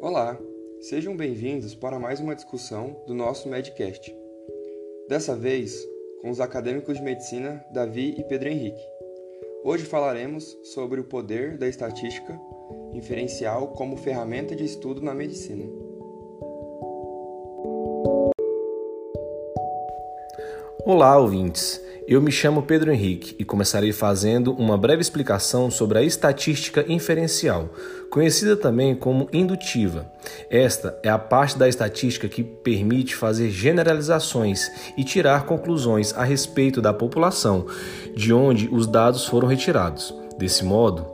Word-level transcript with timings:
Olá, 0.00 0.38
sejam 0.80 1.16
bem-vindos 1.16 1.74
para 1.74 1.98
mais 1.98 2.20
uma 2.20 2.34
discussão 2.34 3.02
do 3.06 3.14
nosso 3.14 3.48
Medcast. 3.48 4.14
Dessa 5.08 5.34
vez, 5.34 5.88
com 6.20 6.28
os 6.28 6.38
acadêmicos 6.38 6.98
de 6.98 7.02
medicina 7.02 7.64
Davi 7.72 8.14
e 8.18 8.24
Pedro 8.24 8.48
Henrique. 8.50 8.82
Hoje 9.64 9.84
falaremos 9.84 10.58
sobre 10.62 11.00
o 11.00 11.04
poder 11.04 11.56
da 11.56 11.66
estatística 11.66 12.38
inferencial 12.92 13.68
como 13.68 13.96
ferramenta 13.96 14.54
de 14.54 14.64
estudo 14.64 15.00
na 15.00 15.14
medicina. 15.14 15.64
Olá, 20.84 21.18
ouvintes. 21.18 21.85
Eu 22.08 22.22
me 22.22 22.30
chamo 22.30 22.62
Pedro 22.62 22.92
Henrique 22.92 23.34
e 23.36 23.44
começarei 23.44 23.90
fazendo 23.90 24.52
uma 24.52 24.78
breve 24.78 25.02
explicação 25.02 25.72
sobre 25.72 25.98
a 25.98 26.02
estatística 26.02 26.84
inferencial, 26.86 27.68
conhecida 28.08 28.56
também 28.56 28.94
como 28.94 29.28
indutiva. 29.32 30.06
Esta 30.48 30.96
é 31.02 31.08
a 31.08 31.18
parte 31.18 31.58
da 31.58 31.68
estatística 31.68 32.28
que 32.28 32.44
permite 32.44 33.16
fazer 33.16 33.50
generalizações 33.50 34.70
e 34.96 35.02
tirar 35.02 35.46
conclusões 35.46 36.14
a 36.16 36.22
respeito 36.22 36.80
da 36.80 36.94
população, 36.94 37.66
de 38.14 38.32
onde 38.32 38.68
os 38.70 38.86
dados 38.86 39.24
foram 39.24 39.48
retirados. 39.48 40.14
Desse 40.38 40.64
modo, 40.64 41.04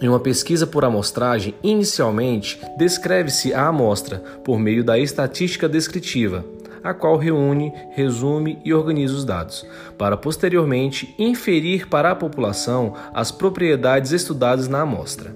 em 0.00 0.08
uma 0.08 0.18
pesquisa 0.18 0.66
por 0.66 0.82
amostragem, 0.82 1.54
inicialmente 1.62 2.58
descreve-se 2.78 3.52
a 3.52 3.66
amostra 3.66 4.22
por 4.42 4.58
meio 4.58 4.82
da 4.82 4.98
estatística 4.98 5.68
descritiva 5.68 6.42
a 6.82 6.94
qual 6.94 7.16
reúne, 7.16 7.72
resume 7.90 8.60
e 8.64 8.72
organiza 8.72 9.14
os 9.14 9.24
dados, 9.24 9.66
para 9.96 10.16
posteriormente 10.16 11.14
inferir 11.18 11.88
para 11.88 12.10
a 12.10 12.16
população 12.16 12.94
as 13.12 13.30
propriedades 13.30 14.12
estudadas 14.12 14.68
na 14.68 14.82
amostra. 14.82 15.34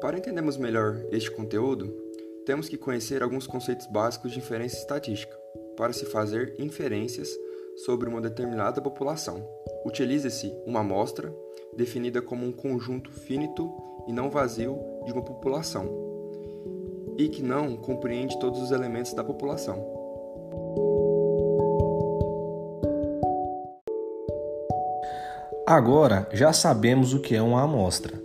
Para 0.00 0.18
entendermos 0.18 0.56
melhor 0.56 0.96
este 1.10 1.30
conteúdo, 1.30 1.92
temos 2.44 2.68
que 2.68 2.76
conhecer 2.76 3.22
alguns 3.22 3.46
conceitos 3.46 3.86
básicos 3.86 4.30
de 4.30 4.38
inferência 4.38 4.78
estatística, 4.78 5.36
para 5.76 5.92
se 5.92 6.06
fazer 6.06 6.54
inferências 6.58 7.28
sobre 7.84 8.08
uma 8.08 8.20
determinada 8.20 8.80
população. 8.80 9.46
Utiliza-se 9.84 10.52
uma 10.64 10.80
amostra, 10.80 11.34
definida 11.76 12.22
como 12.22 12.46
um 12.46 12.52
conjunto 12.52 13.10
finito 13.10 13.70
e 14.06 14.12
não 14.12 14.30
vazio 14.30 14.78
de 15.04 15.12
uma 15.12 15.22
população, 15.22 15.88
e 17.18 17.28
que 17.28 17.42
não 17.42 17.76
compreende 17.76 18.38
todos 18.38 18.60
os 18.62 18.70
elementos 18.70 19.12
da 19.12 19.22
população. 19.22 19.94
Agora 25.66 26.28
já 26.32 26.52
sabemos 26.52 27.12
o 27.12 27.20
que 27.20 27.34
é 27.34 27.42
uma 27.42 27.62
amostra. 27.62 28.22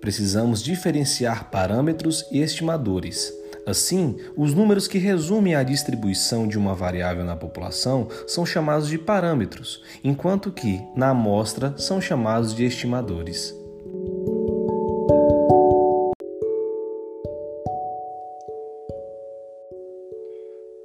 Precisamos 0.00 0.60
diferenciar 0.60 1.50
parâmetros 1.50 2.26
e 2.32 2.40
estimadores. 2.40 3.32
Assim, 3.66 4.16
os 4.36 4.52
números 4.52 4.86
que 4.86 4.98
resumem 4.98 5.54
a 5.54 5.62
distribuição 5.62 6.46
de 6.46 6.58
uma 6.58 6.74
variável 6.74 7.24
na 7.24 7.34
população 7.34 8.08
são 8.26 8.44
chamados 8.44 8.88
de 8.88 8.98
parâmetros, 8.98 9.82
enquanto 10.02 10.52
que, 10.52 10.82
na 10.94 11.10
amostra, 11.10 11.74
são 11.78 12.00
chamados 12.00 12.54
de 12.54 12.64
estimadores. 12.64 13.54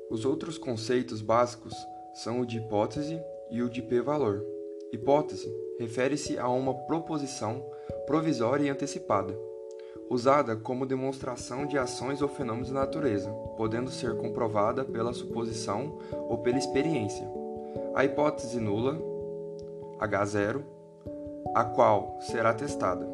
Os 0.09 0.23
outros 0.25 0.57
conceitos 0.57 1.21
básicos 1.21 1.73
são 2.13 2.39
o 2.39 2.45
de 2.45 2.57
hipótese 2.57 3.21
e 3.51 3.61
o 3.61 3.69
de 3.69 3.81
p-valor. 3.81 4.41
Hipótese 4.91 5.47
refere-se 5.77 6.39
a 6.39 6.47
uma 6.47 6.73
proposição 6.73 7.63
provisória 8.07 8.65
e 8.65 8.69
antecipada, 8.69 9.37
usada 10.09 10.55
como 10.55 10.85
demonstração 10.85 11.65
de 11.65 11.77
ações 11.77 12.21
ou 12.21 12.27
fenômenos 12.27 12.71
da 12.71 12.79
natureza, 12.81 13.29
podendo 13.55 13.91
ser 13.91 14.17
comprovada 14.17 14.83
pela 14.83 15.13
suposição 15.13 15.99
ou 16.11 16.39
pela 16.39 16.57
experiência. 16.57 17.29
A 17.93 18.03
hipótese 18.03 18.59
nula, 18.59 18.99
H0, 19.99 20.61
a 21.53 21.63
qual 21.63 22.17
será 22.21 22.53
testada. 22.53 23.07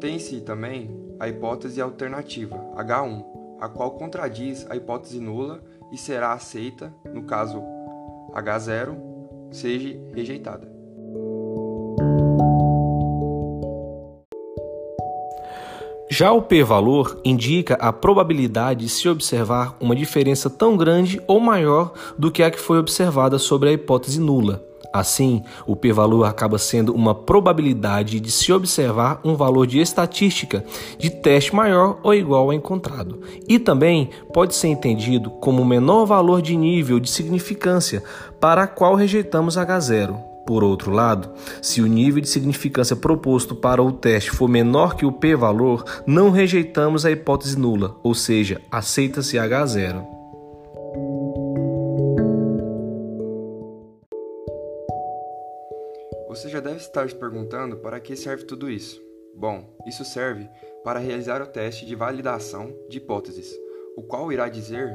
Tem-se 0.00 0.40
também 0.40 1.14
a 1.18 1.28
hipótese 1.28 1.80
alternativa, 1.80 2.56
H1, 2.76 3.24
a 3.60 3.68
qual 3.68 3.92
contradiz 3.92 4.66
a 4.70 4.76
hipótese 4.76 5.20
nula 5.20 5.62
e 5.92 5.98
será 5.98 6.32
aceita, 6.32 6.92
no 7.04 7.24
caso 7.24 7.62
H0, 8.32 8.96
seja 9.52 10.00
rejeitada. 10.14 10.71
Já 16.14 16.30
o 16.30 16.42
p-valor 16.42 17.18
indica 17.24 17.72
a 17.76 17.90
probabilidade 17.90 18.84
de 18.84 18.90
se 18.90 19.08
observar 19.08 19.74
uma 19.80 19.96
diferença 19.96 20.50
tão 20.50 20.76
grande 20.76 21.18
ou 21.26 21.40
maior 21.40 21.94
do 22.18 22.30
que 22.30 22.42
a 22.42 22.50
que 22.50 22.60
foi 22.60 22.78
observada 22.78 23.38
sobre 23.38 23.70
a 23.70 23.72
hipótese 23.72 24.20
nula. 24.20 24.62
Assim, 24.92 25.42
o 25.66 25.74
p-valor 25.74 26.24
acaba 26.24 26.58
sendo 26.58 26.94
uma 26.94 27.14
probabilidade 27.14 28.20
de 28.20 28.30
se 28.30 28.52
observar 28.52 29.22
um 29.24 29.34
valor 29.36 29.66
de 29.66 29.80
estatística 29.80 30.62
de 30.98 31.08
teste 31.08 31.54
maior 31.54 31.98
ou 32.02 32.12
igual 32.12 32.42
ao 32.42 32.52
encontrado. 32.52 33.22
E 33.48 33.58
também 33.58 34.10
pode 34.34 34.54
ser 34.54 34.68
entendido 34.68 35.30
como 35.30 35.62
o 35.62 35.66
menor 35.66 36.04
valor 36.04 36.42
de 36.42 36.54
nível 36.54 37.00
de 37.00 37.08
significância 37.08 38.04
para 38.38 38.64
a 38.64 38.66
qual 38.66 38.94
rejeitamos 38.94 39.56
H0. 39.56 40.31
Por 40.46 40.64
outro 40.64 40.90
lado, 40.90 41.32
se 41.60 41.80
o 41.80 41.86
nível 41.86 42.20
de 42.20 42.28
significância 42.28 42.96
proposto 42.96 43.54
para 43.54 43.82
o 43.82 43.92
teste 43.92 44.30
for 44.30 44.48
menor 44.48 44.96
que 44.96 45.06
o 45.06 45.12
p-valor, 45.12 45.84
não 46.06 46.30
rejeitamos 46.30 47.06
a 47.06 47.10
hipótese 47.10 47.58
nula, 47.58 47.96
ou 48.02 48.14
seja, 48.14 48.60
aceita-se 48.70 49.36
H0. 49.36 50.04
Você 56.28 56.48
já 56.48 56.60
deve 56.60 56.78
estar 56.78 57.08
se 57.08 57.14
perguntando 57.14 57.76
para 57.76 58.00
que 58.00 58.16
serve 58.16 58.44
tudo 58.44 58.70
isso. 58.70 59.00
Bom, 59.34 59.64
isso 59.86 60.04
serve 60.04 60.48
para 60.82 60.98
realizar 60.98 61.40
o 61.40 61.46
teste 61.46 61.86
de 61.86 61.94
validação 61.94 62.74
de 62.88 62.98
hipóteses, 62.98 63.50
o 63.96 64.02
qual 64.02 64.32
irá 64.32 64.48
dizer 64.48 64.92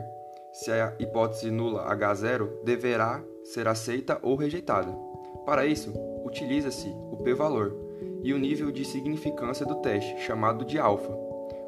se 0.51 0.71
a 0.71 0.95
hipótese 0.99 1.51
nula 1.51 1.87
H0 1.95 2.63
deverá 2.63 3.23
ser 3.43 3.67
aceita 3.67 4.19
ou 4.21 4.35
rejeitada. 4.35 4.91
Para 5.45 5.65
isso, 5.65 5.93
utiliza-se 6.25 6.89
o 7.11 7.17
p-valor 7.17 7.75
e 8.23 8.33
o 8.33 8.37
nível 8.37 8.71
de 8.71 8.83
significância 8.83 9.65
do 9.65 9.75
teste, 9.75 10.19
chamado 10.19 10.65
de 10.65 10.77
alfa. 10.77 11.11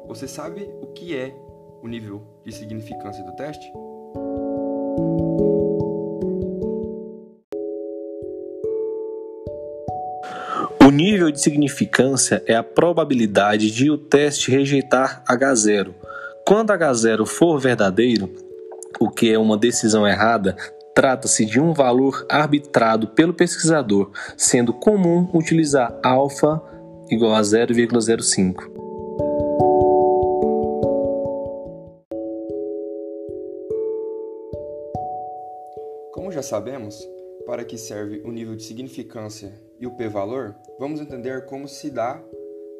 Você 0.06 0.26
sabe 0.26 0.68
o 0.80 0.88
que 0.88 1.16
é 1.16 1.34
o 1.82 1.88
nível 1.88 2.22
de 2.44 2.52
significância 2.52 3.24
do 3.24 3.34
teste? 3.36 3.70
O 10.84 10.90
nível 10.90 11.30
de 11.30 11.40
significância 11.40 12.42
é 12.46 12.54
a 12.54 12.64
probabilidade 12.64 13.70
de 13.70 13.90
o 13.90 13.96
teste 13.96 14.50
rejeitar 14.50 15.22
H0. 15.24 15.94
Quando 16.44 16.72
H0 16.72 17.24
for 17.26 17.60
verdadeiro, 17.60 18.28
o 18.98 19.08
que 19.08 19.32
é 19.32 19.38
uma 19.38 19.56
decisão 19.56 20.06
errada, 20.06 20.56
trata-se 21.00 21.46
de 21.46 21.58
um 21.58 21.72
valor 21.72 22.26
arbitrado 22.28 23.08
pelo 23.08 23.32
pesquisador, 23.32 24.10
sendo 24.36 24.74
comum 24.74 25.30
utilizar 25.32 25.98
alfa 26.02 26.60
igual 27.10 27.34
a 27.34 27.40
0,05. 27.40 28.70
Como 36.12 36.30
já 36.30 36.42
sabemos, 36.42 37.02
para 37.46 37.64
que 37.64 37.78
serve 37.78 38.20
o 38.22 38.30
nível 38.30 38.54
de 38.54 38.62
significância 38.62 39.54
e 39.78 39.86
o 39.86 39.92
p-valor, 39.92 40.54
vamos 40.78 41.00
entender 41.00 41.46
como 41.46 41.66
se 41.66 41.90
dá 41.90 42.22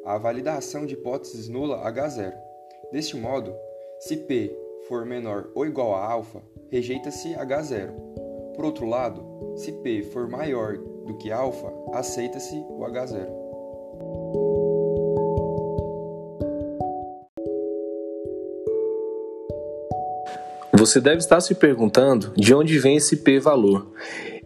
a 0.05 0.19
validação 0.19 0.85
de 0.85 0.93
hipóteses 0.93 1.49
nula 1.49 1.91
H0. 1.91 2.31
Deste 2.91 3.17
modo, 3.17 3.51
se 3.99 4.15
p 4.15 4.55
for 4.87 5.07
menor 5.07 5.49
ou 5.55 5.65
igual 5.65 5.95
a 5.95 6.05
alfa, 6.05 6.43
rejeita-se 6.69 7.29
H0. 7.33 8.10
Por 8.61 8.67
outro 8.67 8.85
lado, 8.85 9.25
se 9.55 9.71
p 9.71 10.03
for 10.03 10.29
maior 10.29 10.77
do 10.77 11.17
que 11.17 11.31
alfa, 11.31 11.73
aceita-se 11.95 12.63
o 12.69 12.81
H0. 12.81 13.27
Você 20.73 21.01
deve 21.01 21.17
estar 21.17 21.41
se 21.41 21.55
perguntando 21.55 22.33
de 22.37 22.53
onde 22.53 22.77
vem 22.77 22.97
esse 22.97 23.17
p-valor. 23.17 23.87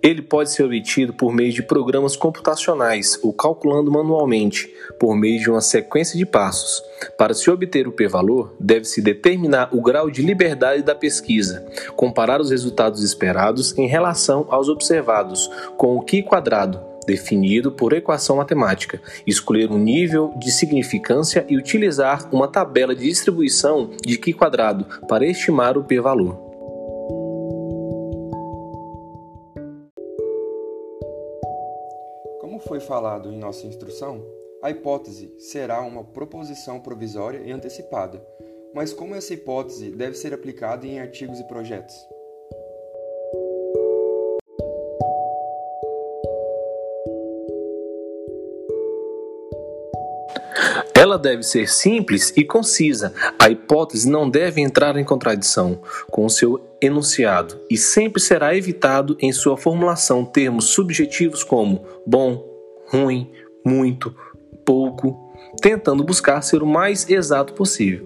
Ele 0.06 0.22
pode 0.22 0.52
ser 0.52 0.62
obtido 0.62 1.13
por 1.13 1.34
meio 1.34 1.52
de 1.52 1.63
programas 1.63 2.16
computacionais 2.16 3.18
ou 3.24 3.34
calculando 3.34 3.92
manualmente, 3.92 4.72
por 5.00 5.16
meio 5.16 5.40
de 5.40 5.50
uma 5.50 5.62
sequência 5.62 6.16
de 6.16 6.28
passos. 6.28 6.80
Para 7.18 7.34
se 7.34 7.50
obter 7.50 7.88
o 7.88 7.92
p-valor, 7.92 8.56
deve-se 8.60 9.02
determinar 9.02 9.75
o 9.75 9.81
grau 9.81 10.12
de 10.12 10.22
liberdade 10.22 10.84
da 10.84 10.94
pesquisa, 10.94 11.66
comparar 11.96 12.40
os 12.40 12.52
resultados 12.52 13.02
esperados 13.02 13.75
em 13.80 13.88
relação 13.88 14.46
aos 14.52 14.69
observados 14.69 15.50
com 15.75 15.98
o 15.98 16.02
Q 16.04 16.22
quadrado, 16.22 16.80
definido 17.08 17.72
por 17.72 17.92
equação 17.92 18.36
matemática, 18.36 19.01
escolher 19.25 19.72
um 19.72 19.80
nível 19.80 20.36
de 20.38 20.51
significância 20.51 21.44
e 21.50 21.58
utilizar 21.58 22.30
uma 22.31 22.48
tabela 22.48 22.96
de 22.96 23.10
distribuição 23.10 23.90
de 24.06 24.19
Q 24.19 24.34
quadrado 24.34 24.86
para 25.08 25.25
estimar 25.25 25.80
o 25.80 25.84
p-valor. 25.84 26.45
Foi 32.68 32.80
falado 32.80 33.32
em 33.32 33.38
nossa 33.38 33.68
instrução, 33.68 34.26
a 34.62 34.72
hipótese 34.72 35.34
será 35.38 35.82
uma 35.82 36.04
proposição 36.04 36.80
provisória 36.80 37.40
e 37.46 37.52
antecipada, 37.52 38.26
mas 38.74 38.92
como 38.92 39.16
essa 39.16 39.34
hipótese 39.34 39.92
deve 39.92 40.16
ser 40.16 40.34
aplicada 40.34 40.86
em 40.88 41.00
artigos 41.00 41.40
e 41.40 41.48
projetos? 41.48 41.96
Ela 50.94 51.20
deve 51.20 51.44
ser 51.44 51.70
simples 51.70 52.34
e 52.36 52.44
concisa. 52.44 53.14
A 53.38 53.50
hipótese 53.50 54.10
não 54.10 54.28
deve 54.28 54.60
entrar 54.60 54.98
em 54.98 55.04
contradição 55.04 55.80
com 56.10 56.26
o 56.26 56.30
seu 56.30 56.60
enunciado 56.82 57.62
e 57.70 57.78
sempre 57.78 58.20
será 58.20 58.56
evitado 58.56 59.16
em 59.22 59.32
sua 59.32 59.56
formulação 59.56 60.26
termos 60.26 60.66
subjetivos 60.66 61.44
como 61.44 61.86
bom, 62.08 62.55
ruim, 62.88 63.32
muito, 63.66 64.16
pouco, 64.66 65.32
tentando 65.62 66.04
buscar 66.04 66.42
ser 66.42 66.62
o 66.62 66.68
mais 66.68 67.10
exato 67.10 67.54
possível. 67.54 68.06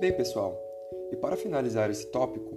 Bem, 0.00 0.12
pessoal, 0.12 0.56
e 1.10 1.16
para 1.16 1.36
finalizar 1.36 1.90
esse 1.90 2.06
tópico, 2.10 2.56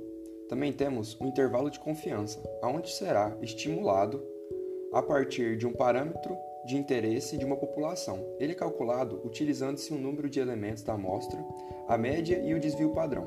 também 0.50 0.74
temos 0.74 1.16
o 1.20 1.24
um 1.24 1.28
intervalo 1.28 1.70
de 1.70 1.80
confiança, 1.80 2.42
aonde 2.62 2.92
será 2.92 3.38
estimulado 3.42 4.24
a 4.92 5.02
partir 5.02 5.56
de 5.58 5.68
um 5.68 5.72
parâmetro 5.72 6.36
de 6.70 6.78
interesse 6.78 7.36
de 7.36 7.44
uma 7.44 7.58
população. 7.58 8.24
Ele 8.40 8.52
é 8.52 8.56
calculado 8.56 9.20
utilizando-se 9.26 9.92
um 9.92 9.98
número 9.98 10.30
de 10.30 10.40
elementos 10.40 10.84
da 10.84 10.94
amostra, 10.94 11.44
a 11.88 11.98
média 11.98 12.40
e 12.46 12.54
o 12.54 12.60
desvio 12.60 12.92
padrão. 12.92 13.26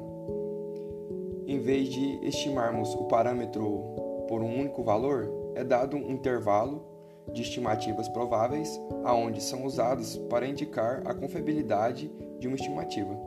Em 1.45 1.59
vez 1.59 1.89
de 1.89 2.25
estimarmos 2.25 2.95
o 2.95 3.09
parâmetro 3.09 4.27
por 4.29 4.43
um 4.43 4.61
único 4.61 4.85
valor, 4.85 5.29
é 5.57 5.65
dado 5.65 5.97
um 5.97 6.13
intervalo 6.13 6.87
de 7.33 7.43
estimativas 7.43 8.09
prováveis, 8.09 8.81
aonde 9.03 9.43
são 9.43 9.65
usados 9.65 10.17
para 10.31 10.47
indicar 10.47 11.03
a 11.05 11.13
confiabilidade 11.13 12.13
de 12.39 12.47
uma 12.47 12.55
estimativa. 12.55 13.19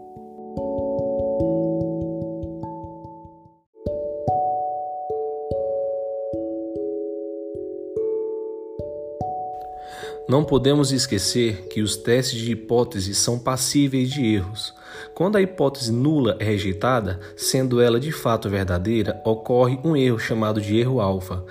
Não 10.27 10.43
podemos 10.43 10.91
esquecer 10.91 11.67
que 11.69 11.81
os 11.81 11.95
testes 11.95 12.39
de 12.39 12.51
hipótese 12.51 13.13
são 13.13 13.37
passíveis 13.37 14.09
de 14.09 14.25
erros. 14.25 14.73
Quando 15.13 15.35
a 15.35 15.41
hipótese 15.41 15.91
nula 15.91 16.35
é 16.39 16.43
rejeitada, 16.43 17.19
sendo 17.35 17.79
ela 17.79 17.99
de 17.99 18.11
fato 18.11 18.49
verdadeira, 18.49 19.21
ocorre 19.23 19.79
um 19.83 19.95
erro 19.95 20.19
chamado 20.19 20.59
de 20.59 20.77
erro 20.79 20.99
alfa. 20.99 21.43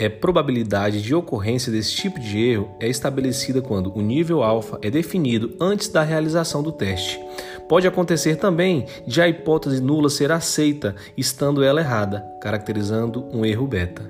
A 0.00 0.10
probabilidade 0.10 1.00
de 1.00 1.14
ocorrência 1.14 1.70
desse 1.70 1.92
tipo 1.94 2.18
de 2.18 2.38
erro 2.38 2.68
é 2.80 2.88
estabelecida 2.88 3.62
quando 3.62 3.96
o 3.96 4.02
nível 4.02 4.42
alfa 4.42 4.78
é 4.82 4.90
definido 4.90 5.54
antes 5.60 5.88
da 5.88 6.02
realização 6.02 6.62
do 6.62 6.72
teste. 6.72 7.20
Pode 7.68 7.86
acontecer 7.86 8.36
também 8.36 8.86
de 9.06 9.22
a 9.22 9.28
hipótese 9.28 9.80
nula 9.80 10.10
ser 10.10 10.32
aceita, 10.32 10.96
estando 11.16 11.62
ela 11.62 11.80
errada, 11.80 12.20
caracterizando 12.40 13.24
um 13.32 13.44
erro 13.44 13.66
beta. 13.66 14.02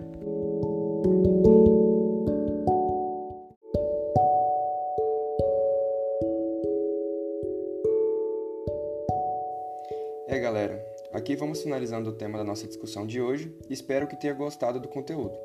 Aqui 11.34 11.36
vamos 11.36 11.62
finalizando 11.62 12.10
o 12.10 12.12
tema 12.12 12.38
da 12.38 12.44
nossa 12.44 12.66
discussão 12.66 13.04
de 13.04 13.20
hoje. 13.20 13.52
Espero 13.68 14.06
que 14.06 14.16
tenha 14.16 14.32
gostado 14.32 14.78
do 14.78 14.88
conteúdo. 14.88 15.36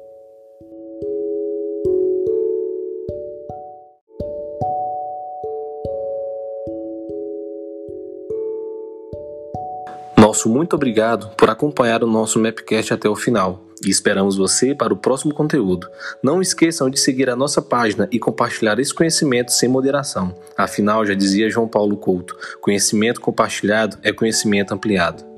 Nosso 10.18 10.48
muito 10.48 10.76
obrigado 10.76 11.36
por 11.36 11.50
acompanhar 11.50 12.04
o 12.04 12.08
nosso 12.08 12.40
Mapcast 12.40 12.94
até 12.94 13.10
o 13.10 13.16
final 13.16 13.66
e 13.84 13.90
esperamos 13.90 14.38
você 14.38 14.76
para 14.76 14.94
o 14.94 14.98
próximo 14.98 15.34
conteúdo. 15.34 15.90
Não 16.22 16.42
esqueçam 16.42 16.90
de 16.90 17.00
seguir 17.00 17.30
a 17.30 17.36
nossa 17.36 17.62
página 17.62 18.08
e 18.12 18.20
compartilhar 18.20 18.78
esse 18.80 18.94
conhecimento 18.94 19.52
sem 19.52 19.68
moderação. 19.68 20.36
Afinal, 20.56 21.06
já 21.06 21.16
dizia 21.16 21.50
João 21.50 21.68
Paulo 21.68 21.98
Couto: 21.98 22.38
conhecimento 22.62 23.20
compartilhado 23.20 23.98
é 24.04 24.14
conhecimento 24.14 24.74
ampliado. 24.74 25.29